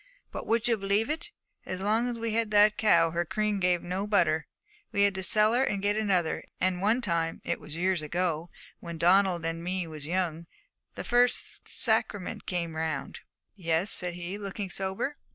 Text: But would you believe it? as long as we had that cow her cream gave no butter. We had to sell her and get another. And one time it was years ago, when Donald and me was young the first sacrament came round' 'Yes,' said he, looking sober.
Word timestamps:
But 0.31 0.47
would 0.47 0.67
you 0.67 0.77
believe 0.77 1.11
it? 1.11 1.29
as 1.63 1.79
long 1.79 2.07
as 2.07 2.17
we 2.17 2.33
had 2.33 2.49
that 2.49 2.75
cow 2.75 3.11
her 3.11 3.23
cream 3.23 3.59
gave 3.59 3.83
no 3.83 4.07
butter. 4.07 4.47
We 4.91 5.03
had 5.03 5.13
to 5.13 5.21
sell 5.21 5.53
her 5.53 5.63
and 5.63 5.79
get 5.79 5.95
another. 5.95 6.43
And 6.59 6.81
one 6.81 7.01
time 7.01 7.39
it 7.45 7.59
was 7.59 7.75
years 7.75 8.01
ago, 8.01 8.49
when 8.79 8.97
Donald 8.97 9.45
and 9.45 9.63
me 9.63 9.85
was 9.85 10.07
young 10.07 10.47
the 10.95 11.03
first 11.03 11.67
sacrament 11.67 12.47
came 12.47 12.75
round' 12.75 13.19
'Yes,' 13.55 13.91
said 13.91 14.15
he, 14.15 14.39
looking 14.39 14.71
sober. 14.71 15.17